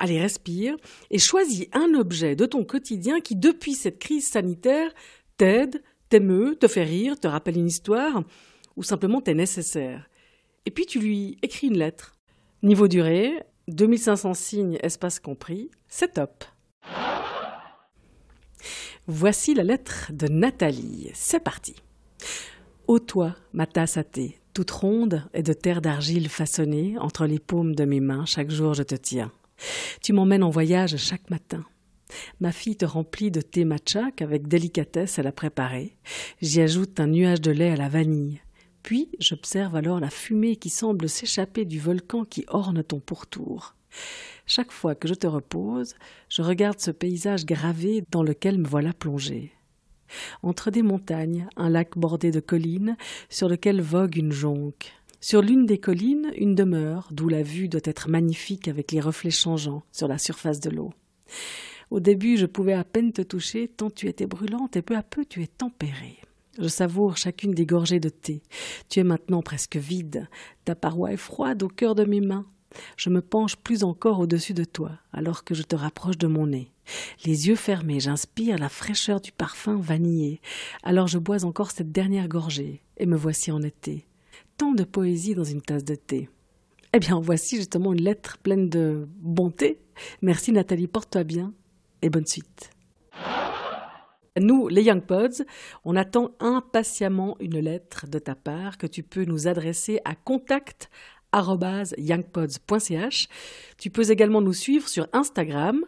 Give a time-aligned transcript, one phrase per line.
[0.00, 0.76] allez, respire,
[1.10, 4.90] et choisis un objet de ton quotidien qui, depuis cette crise sanitaire,
[5.36, 8.24] t'aide, t'émeut, te fait rire, te rappelle une histoire,
[8.76, 10.08] ou simplement t'est nécessaire.
[10.66, 12.16] Et puis tu lui écris une lettre.
[12.62, 16.44] Niveau durée, 2500 signes, espace compris, c'est top.
[19.06, 21.10] Voici la lettre de Nathalie.
[21.14, 21.74] C'est parti.
[22.86, 27.38] Ô toi, ma tasse à thé, toute ronde et de terre d'argile façonnée, entre les
[27.38, 29.32] paumes de mes mains, chaque jour je te tiens.
[30.02, 31.64] Tu m'emmènes en voyage chaque matin.
[32.40, 35.96] Ma fille te remplit de thé matcha qu'avec délicatesse elle a préparé.
[36.40, 38.40] J'y ajoute un nuage de lait à la vanille.
[38.82, 43.74] Puis j'observe alors la fumée qui semble s'échapper du volcan qui orne ton pourtour.
[44.46, 45.94] Chaque fois que je te repose,
[46.28, 49.52] je regarde ce paysage gravé dans lequel me voilà plongé.
[50.42, 52.96] Entre des montagnes, un lac bordé de collines,
[53.28, 54.92] sur lequel vogue une jonque.
[55.22, 59.30] Sur l'une des collines, une demeure, d'où la vue doit être magnifique avec les reflets
[59.30, 60.94] changeants sur la surface de l'eau.
[61.90, 65.02] Au début, je pouvais à peine te toucher, tant tu étais brûlante, et peu à
[65.02, 66.16] peu tu es tempérée.
[66.58, 68.42] Je savoure chacune des gorgées de thé.
[68.88, 70.26] Tu es maintenant presque vide.
[70.64, 72.46] Ta paroi est froide au cœur de mes mains.
[72.96, 76.46] Je me penche plus encore au-dessus de toi, alors que je te rapproche de mon
[76.46, 76.72] nez.
[77.26, 80.40] Les yeux fermés, j'inspire la fraîcheur du parfum vanillé.
[80.82, 84.06] Alors je bois encore cette dernière gorgée, et me voici en été.
[84.60, 86.28] Tant de poésie dans une tasse de thé.
[86.92, 89.78] Eh bien, voici justement une lettre pleine de bonté.
[90.20, 91.54] Merci Nathalie, porte-toi bien,
[92.02, 92.68] et bonne suite.
[94.38, 95.44] Nous, les Young Pods,
[95.86, 100.90] on attend impatiemment une lettre de ta part que tu peux nous adresser à contact
[101.32, 103.28] youngpods.ch.
[103.78, 105.82] Tu peux également nous suivre sur Instagram,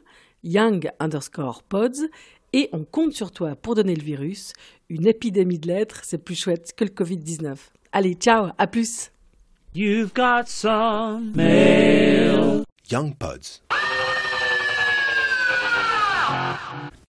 [0.44, 2.08] young underscore pods,
[2.54, 4.54] et on compte sur toi pour donner le virus.
[4.88, 7.58] Une épidémie de lettres, c'est plus chouette que le Covid-19.
[7.94, 9.10] Allez, ciao, à plus.
[9.74, 12.64] You've got some mail.
[12.88, 13.60] Young Pods.